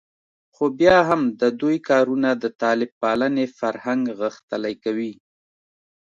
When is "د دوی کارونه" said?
1.41-2.29